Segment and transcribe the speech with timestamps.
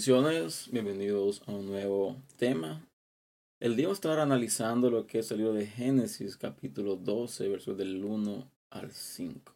[0.00, 2.88] Bendiciones, bienvenidos a un nuevo tema.
[3.60, 7.46] El día vamos a estar analizando lo que es el libro de Génesis, capítulo 12,
[7.50, 9.54] versos del 1 al 5.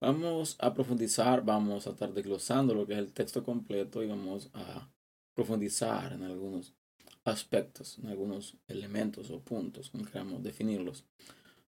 [0.00, 4.50] Vamos a profundizar, vamos a estar desglosando lo que es el texto completo y vamos
[4.54, 4.88] a
[5.34, 6.72] profundizar en algunos
[7.24, 11.02] aspectos, en algunos elementos o puntos, como queramos definirlos.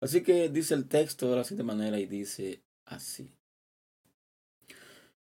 [0.02, 3.30] Así que dice el texto de la siguiente manera y dice así.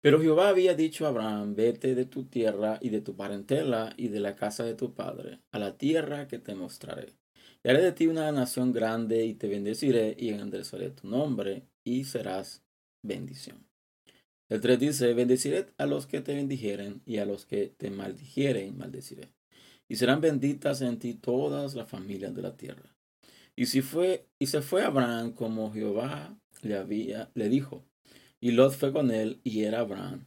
[0.01, 4.07] Pero Jehová había dicho a Abraham, vete de tu tierra y de tu parentela y
[4.07, 7.17] de la casa de tu padre, a la tierra que te mostraré.
[7.63, 12.05] Y haré de ti una nación grande y te bendeciré y engrandeceré tu nombre y
[12.05, 12.63] serás
[13.03, 13.67] bendición.
[14.47, 18.77] El 3 dice, bendeciré a los que te bendijeren y a los que te maldijeren
[18.77, 19.29] maldeciré.
[19.89, 22.95] Y serán benditas en ti todas las familias de la tierra.
[23.55, 27.85] Y, si fue, y se fue Abraham como Jehová le, había, le dijo,
[28.39, 30.25] y Lot fue con él y era Abraham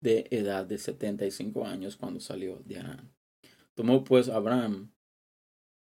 [0.00, 3.10] de edad de setenta y cinco años cuando salió de Arán.
[3.74, 4.90] Tomó pues Abraham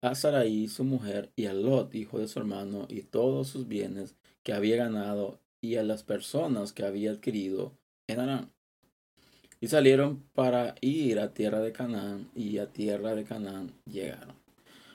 [0.01, 4.17] a Sarai su mujer y a Lot, hijo de su hermano, y todos sus bienes
[4.43, 8.53] que había ganado y a las personas que había adquirido en Arán.
[9.61, 14.37] Y salieron para ir a tierra de Canaán y a tierra de Canaán llegaron.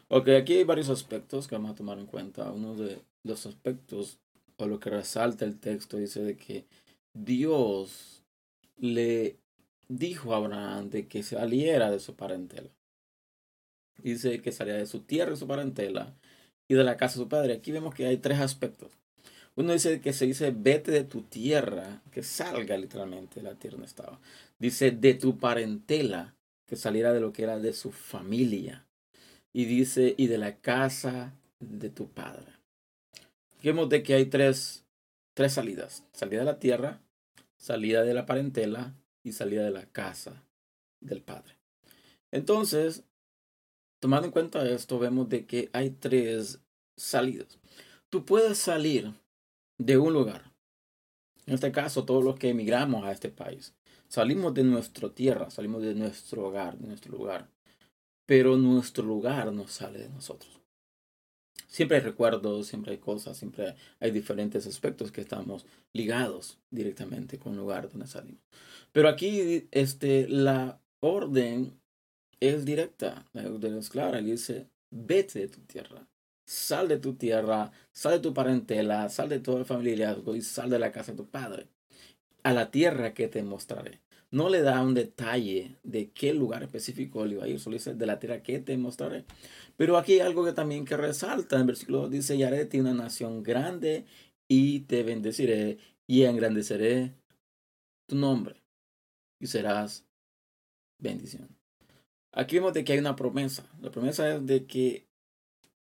[0.08, 2.52] Ok, aquí hay varios aspectos que vamos a tomar en cuenta.
[2.52, 4.20] Uno de los aspectos
[4.68, 6.66] lo que resalta el texto dice de que
[7.14, 8.24] Dios
[8.78, 9.38] le
[9.88, 12.70] dijo a Abraham de que saliera de su parentela.
[14.02, 16.16] Dice que saliera de su tierra, de su parentela
[16.68, 17.54] y de la casa de su padre.
[17.54, 18.92] Aquí vemos que hay tres aspectos.
[19.56, 23.78] Uno dice que se dice vete de tu tierra, que salga literalmente de la tierra.
[24.58, 26.36] Dice de tu parentela,
[26.68, 28.88] que saliera de lo que era de su familia.
[29.54, 32.61] Y dice y de la casa de tu padre.
[33.64, 34.86] Vemos de que hay tres,
[35.34, 36.04] tres salidas.
[36.14, 37.02] Salida de la tierra,
[37.58, 40.44] salida de la parentela y salida de la casa
[41.00, 41.58] del Padre.
[42.32, 43.04] Entonces,
[44.00, 46.60] tomando en cuenta esto, vemos de que hay tres
[46.98, 47.60] salidas.
[48.10, 49.14] Tú puedes salir
[49.78, 50.52] de un lugar.
[51.46, 53.76] En este caso, todos los que emigramos a este país.
[54.08, 57.50] Salimos de nuestra tierra, salimos de nuestro hogar, de nuestro lugar.
[58.26, 60.61] Pero nuestro lugar no sale de nosotros
[61.72, 67.54] siempre hay recuerdos, siempre hay cosas, siempre hay diferentes aspectos que estamos ligados directamente con
[67.54, 68.42] el lugar donde salimos.
[68.92, 71.80] Pero aquí este, la orden
[72.42, 76.08] es directa, la orden es clara, y dice, vete de tu tierra,
[76.46, 80.70] sal de tu tierra, sal de tu parentela, sal de todo el familiarizgo y sal
[80.70, 81.68] de la casa de tu padre,
[82.44, 84.02] a la tierra que te mostraré
[84.32, 87.94] no le da un detalle de qué lugar específico le iba a ir, solo dice
[87.94, 89.26] de la tierra que te mostraré.
[89.78, 92.80] Pero aquí hay algo que también que resalta, en versículo dice, y haré de ti
[92.80, 94.06] una nación grande
[94.48, 95.78] y te bendeciré
[96.08, 97.14] y engrandeceré
[98.08, 98.62] tu nombre
[99.40, 100.06] y serás
[100.98, 101.50] bendición.
[102.32, 103.66] Aquí vemos de que hay una promesa.
[103.82, 105.08] La promesa es de que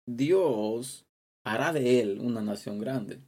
[0.07, 1.05] Dios
[1.43, 3.19] hará de él una nación grande.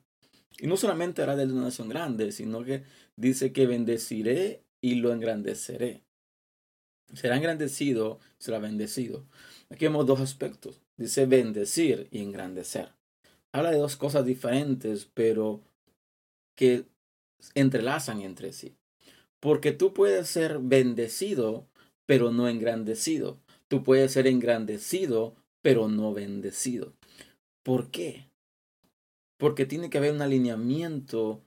[0.58, 2.84] Y no solamente hará de él una nación grande, sino que
[3.16, 6.04] dice que bendeciré y lo engrandeceré.
[7.14, 9.26] Será engrandecido, será bendecido.
[9.70, 10.82] Aquí vemos dos aspectos.
[10.98, 12.90] Dice bendecir y engrandecer.
[13.52, 15.62] Habla de dos cosas diferentes, pero
[16.56, 16.86] que
[17.54, 18.76] entrelazan entre sí.
[19.40, 21.68] Porque tú puedes ser bendecido,
[22.06, 23.40] pero no engrandecido.
[23.68, 26.94] Tú puedes ser engrandecido, pero no bendecido.
[27.64, 28.28] ¿Por qué?
[29.38, 31.42] Porque tiene que haber un alineamiento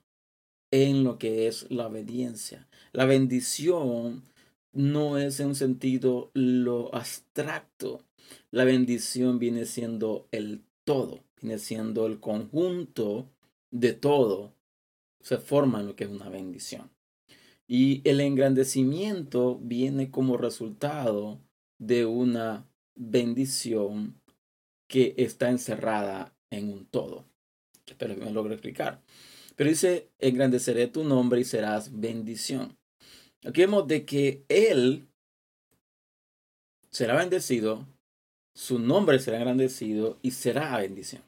[0.71, 2.67] en lo que es la obediencia.
[2.95, 4.23] La bendición
[4.71, 8.05] no es en un sentido lo abstracto.
[8.51, 13.29] La bendición viene siendo el todo, viene siendo el conjunto
[13.69, 14.53] de todo.
[15.19, 16.89] Se forma en lo que es una bendición.
[17.67, 21.41] Y el engrandecimiento viene como resultado
[21.77, 24.21] de una bendición
[24.87, 27.25] que está encerrada en un todo.
[27.85, 29.01] Espero que me logre explicar.
[29.57, 32.77] Pero dice, engrandeceré tu nombre y serás bendición.
[33.45, 35.07] Aquí vemos de que Él
[36.89, 37.85] será bendecido,
[38.55, 41.23] su nombre será engrandecido y será bendición.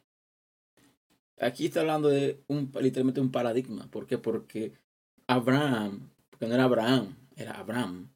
[1.40, 3.92] Aquí está hablando de un, literalmente un paradigma.
[3.92, 4.18] ¿Por qué?
[4.18, 4.74] Porque
[5.28, 8.10] Abraham, porque no era Abraham, era Abraham,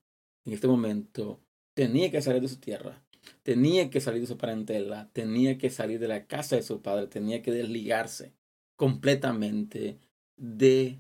[0.46, 1.40] en este momento
[1.76, 3.04] tenía que salir de su tierra,
[3.44, 7.06] tenía que salir de su parentela, tenía que salir de la casa de su padre,
[7.06, 8.34] tenía que desligarse
[8.76, 10.00] completamente
[10.38, 11.00] de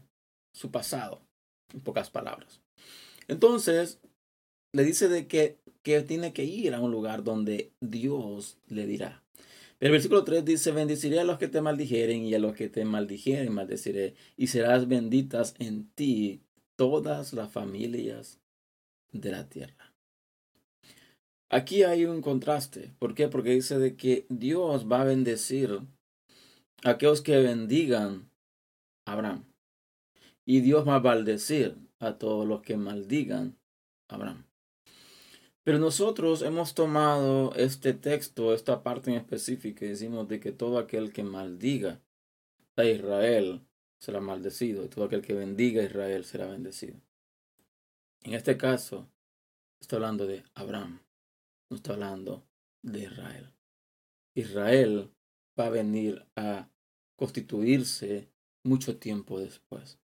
[0.53, 1.25] su pasado,
[1.73, 2.60] en pocas palabras.
[3.27, 3.99] Entonces,
[4.73, 9.23] le dice de que, que tiene que ir a un lugar donde Dios le dirá.
[9.79, 12.85] El versículo 3 dice, bendeciré a los que te maldijeren y a los que te
[12.85, 16.41] maldijeren maldeciré, y serás benditas en ti
[16.75, 18.39] todas las familias
[19.11, 19.93] de la tierra.
[21.49, 22.93] Aquí hay un contraste.
[22.99, 23.27] ¿Por qué?
[23.27, 25.81] Porque dice de que Dios va a bendecir
[26.83, 28.29] a aquellos que bendigan
[29.05, 29.45] a Abraham.
[30.45, 33.57] Y Dios va a maldecir a todos los que maldigan
[34.09, 34.45] a Abraham.
[35.63, 40.79] Pero nosotros hemos tomado este texto, esta parte en específica, y decimos de que todo
[40.79, 42.01] aquel que maldiga
[42.75, 43.61] a Israel
[43.99, 46.99] será maldecido, y todo aquel que bendiga a Israel será bendecido.
[48.23, 49.07] En este caso,
[49.79, 51.01] está hablando de Abraham,
[51.69, 52.43] no está hablando
[52.81, 53.53] de Israel.
[54.33, 55.11] Israel
[55.59, 56.69] va a venir a
[57.15, 58.31] constituirse
[58.63, 59.99] mucho tiempo después.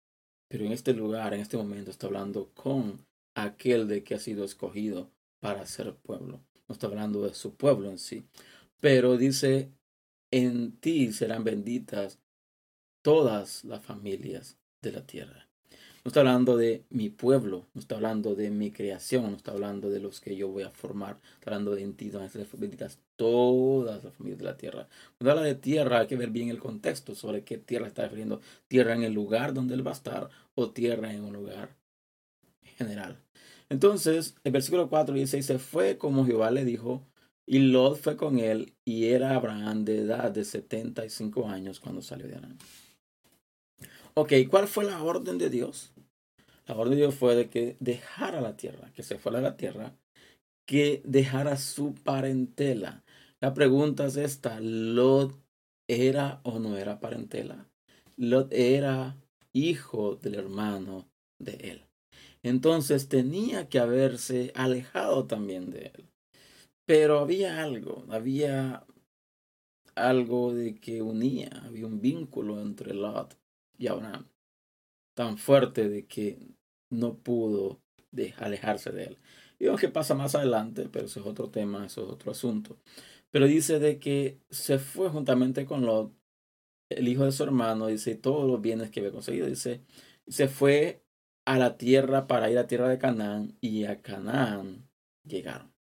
[0.48, 3.06] Pero en este lugar, en este momento, está hablando con
[3.36, 6.42] aquel de que ha sido escogido para ser pueblo.
[6.68, 8.26] No está hablando de su pueblo en sí.
[8.80, 9.72] Pero dice,
[10.32, 12.20] en ti serán benditas
[13.02, 15.47] todas las familias de la tierra.
[16.08, 19.90] No está hablando de mi pueblo, no está hablando de mi creación, no está hablando
[19.90, 23.00] de los que yo voy a formar, está hablando de en ti, donde serán benditas
[23.18, 24.88] todas las familias de la tierra.
[25.18, 28.40] Cuando habla de tierra hay que ver bien el contexto sobre qué tierra está refiriendo.
[28.70, 31.76] Tierra en el lugar donde él va a estar o tierra en un lugar
[32.78, 33.20] general.
[33.68, 37.06] Entonces, el versículo 4 dice, y se fue como Jehová le dijo,
[37.46, 42.30] y Lot fue con él, y era Abraham de edad de 75 años cuando salió
[42.30, 42.58] de Arán.
[44.14, 45.92] Ok, ¿cuál fue la orden de Dios?
[46.68, 49.56] La orden de Dios fue de que dejara la tierra, que se fuera a la
[49.56, 49.96] tierra,
[50.68, 53.06] que dejara su parentela.
[53.40, 55.34] La pregunta es esta, ¿Lot
[55.88, 57.70] era o no era parentela?
[58.18, 59.16] Lot era
[59.54, 61.10] hijo del hermano
[61.40, 61.86] de él.
[62.44, 66.10] Entonces tenía que haberse alejado también de él.
[66.86, 68.86] Pero había algo, había
[69.96, 73.38] algo de que unía, había un vínculo entre Lot
[73.78, 74.28] y Abraham,
[75.16, 76.57] tan fuerte de que
[76.90, 77.82] no pudo
[78.38, 79.18] alejarse de él.
[79.60, 82.78] Y que pasa más adelante, pero eso es otro tema, eso es otro asunto.
[83.32, 86.14] Pero dice de que se fue juntamente con Lot,
[86.90, 89.82] el hijo de su hermano, dice, todos los bienes que había conseguido, dice,
[90.28, 91.04] se fue
[91.46, 94.90] a la tierra para ir a tierra de Canaán y a Canaán
[95.24, 95.74] llegaron.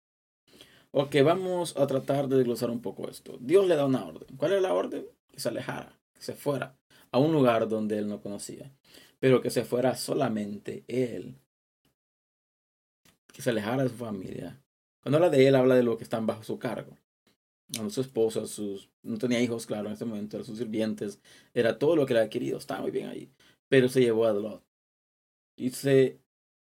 [0.92, 3.38] Ok, vamos a tratar de desglosar un poco esto.
[3.39, 4.36] Dios le da una orden.
[4.38, 5.06] ¿Cuál es la orden?
[5.31, 6.77] Que se alejara, que se fuera
[7.12, 8.74] a un lugar donde él no conocía,
[9.19, 11.36] pero que se fuera solamente él,
[13.34, 14.62] que se alejara de su familia.
[15.02, 16.98] Cuando habla de él, habla de lo que están bajo su cargo.
[17.90, 21.19] su esposa, sus, no tenía hijos, claro, en este momento, sus sirvientes,
[21.54, 23.30] era todo lo que le había querido, estaba muy bien ahí,
[23.69, 24.64] pero se llevó a Lot.
[25.58, 26.19] Y se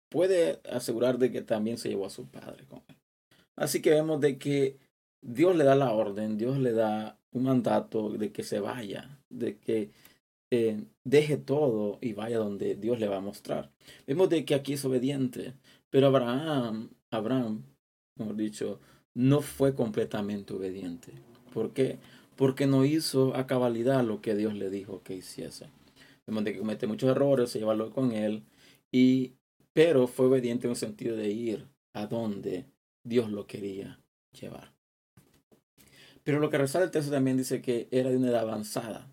[0.09, 2.97] puede asegurar de que también se llevó a su padre con él.
[3.57, 4.79] Así que vemos de que
[5.23, 9.59] Dios le da la orden, Dios le da un mandato de que se vaya, de
[9.59, 9.91] que
[10.51, 13.71] eh, deje todo y vaya donde Dios le va a mostrar.
[14.07, 15.55] Vemos de que aquí es obediente,
[15.91, 17.65] pero Abraham, Abraham,
[18.17, 18.81] mejor dicho,
[19.15, 21.13] no fue completamente obediente.
[21.53, 21.99] ¿Por qué?
[22.37, 25.69] Porque no hizo a cabalidad lo que Dios le dijo que hiciese.
[26.27, 28.45] Vemos de que comete muchos errores, se llevarlo con él,
[28.93, 29.35] y,
[29.73, 32.67] pero fue obediente en el sentido de ir a donde
[33.05, 34.01] Dios lo quería
[34.33, 34.73] llevar.
[36.23, 39.09] Pero lo que resalta el texto también dice que era de una edad avanzada.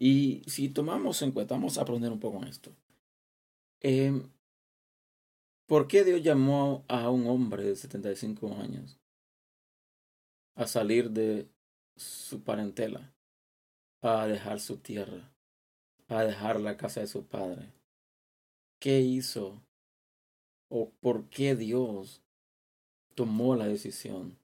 [0.00, 2.74] Y si tomamos en cuenta, vamos a aprender un poco en esto.
[3.80, 4.22] Eh,
[5.66, 8.98] ¿Por qué Dios llamó a un hombre de 75 años
[10.54, 11.48] a salir de
[11.96, 13.14] su parentela,
[14.00, 15.32] a dejar su tierra,
[16.08, 17.70] a dejar la casa de su padre,
[18.78, 19.62] qué hizo
[20.70, 22.22] o por qué Dios
[23.14, 24.38] tomó la decisión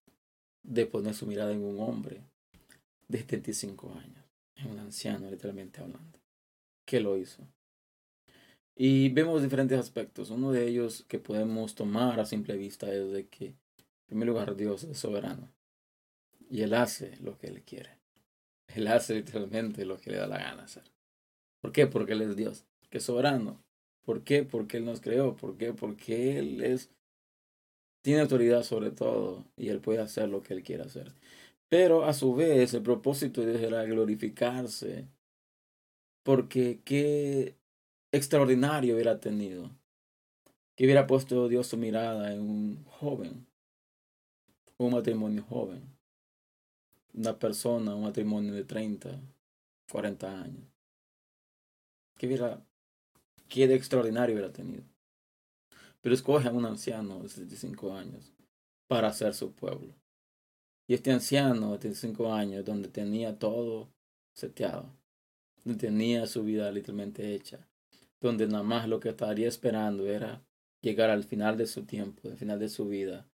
[0.63, 2.23] de poner su mirada en un hombre
[3.09, 4.26] de 75 años,
[4.57, 6.19] en un anciano literalmente hablando.
[6.85, 7.47] ¿Qué lo hizo?
[8.77, 10.31] Y vemos diferentes aspectos.
[10.31, 13.57] Uno de ellos que podemos tomar a simple vista es de que, en
[14.07, 15.51] primer lugar, Dios es soberano.
[16.51, 17.99] Y Él hace lo que Él quiere.
[18.75, 20.85] Él hace literalmente lo que le da la gana hacer.
[21.63, 21.87] ¿Por qué?
[21.87, 23.63] Porque Él es Dios, que es soberano.
[24.05, 24.45] ¿Por qué?
[24.45, 25.37] Porque Él nos creó.
[25.37, 25.73] ¿Por qué?
[25.73, 26.91] Porque Él es,
[28.03, 31.13] tiene autoridad sobre todo y Él puede hacer lo que Él quiera hacer.
[31.69, 35.09] Pero a su vez el propósito de Dios era glorificarse.
[36.23, 37.57] Porque qué
[38.13, 39.71] extraordinario hubiera tenido.
[40.77, 43.47] Que hubiera puesto Dios su mirada en un joven.
[44.79, 45.83] Un matrimonio joven.
[47.15, 49.21] Una persona, un matrimonio de 30,
[49.91, 50.65] 40 años.
[52.19, 52.63] Que hubiera
[53.49, 54.85] qué extraordinario hubiera tenido.
[56.01, 58.33] Pero escoge a un anciano de 75 años
[58.87, 59.95] para ser su pueblo.
[60.89, 63.91] Y este anciano de 75 años, donde tenía todo
[64.33, 64.95] seteado,
[65.65, 67.69] donde tenía su vida literalmente hecha,
[68.21, 70.45] donde nada más lo que estaría esperando era
[70.81, 73.29] llegar al final de su tiempo, al final de su vida,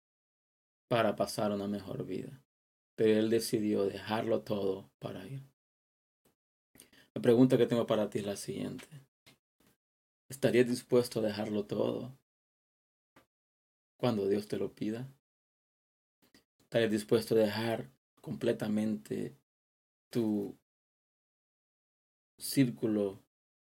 [0.87, 2.43] para pasar una mejor vida.
[2.95, 5.41] Pero él decidió dejarlo todo para ir.
[7.15, 8.87] La pregunta que tengo para ti es la siguiente.
[10.29, 12.15] ¿Estarías dispuesto a dejarlo todo
[13.97, 15.07] cuando Dios te lo pida?
[16.69, 17.89] ¿Estarías dispuesto a dejar
[18.21, 19.35] completamente
[20.11, 20.55] tu
[22.37, 23.23] círculo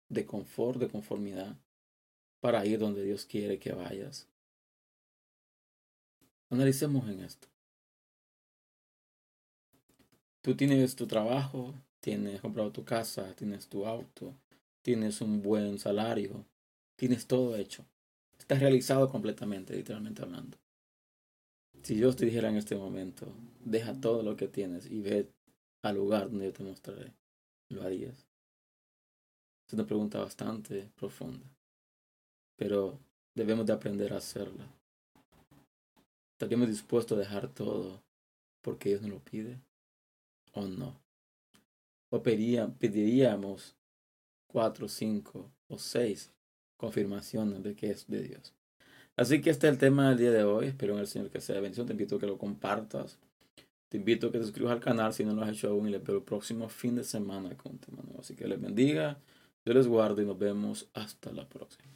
[0.08, 1.58] de confort, de conformidad,
[2.40, 4.30] para ir donde Dios quiere que vayas?
[6.50, 7.50] Analicemos en esto.
[10.42, 14.34] Tú tienes tu trabajo, tienes comprado tu casa, tienes tu auto,
[14.82, 16.46] tienes un buen salario,
[16.96, 17.86] tienes todo hecho.
[18.40, 20.58] Estás realizado completamente, literalmente hablando.
[21.84, 23.28] Si Dios te dijera en este momento,
[23.60, 25.30] deja todo lo que tienes y ve
[25.82, 27.14] al lugar donde yo te mostraré,
[27.68, 28.26] ¿lo harías?
[29.68, 31.46] Es una pregunta bastante profunda,
[32.56, 32.98] pero
[33.36, 34.66] debemos de aprender a hacerla.
[36.32, 38.02] ¿Estaríamos dispuestos a dejar todo
[38.62, 39.60] porque Dios nos lo pide
[40.54, 40.98] o no?
[42.12, 43.76] ¿O pediríamos
[44.48, 46.32] cuatro, cinco o seis
[46.78, 48.54] confirmaciones de que es de Dios?
[49.16, 50.68] Así que este es el tema del día de hoy.
[50.68, 51.86] Espero en el Señor que sea de bendición.
[51.86, 53.20] Te invito a que lo compartas.
[53.90, 55.92] Te invito a que te suscribas al canal si no lo has hecho aún y
[55.92, 58.22] les veo el próximo fin de semana con un tema nuevo.
[58.22, 59.20] Así que les bendiga,
[59.66, 61.93] yo les guardo y nos vemos hasta la próxima.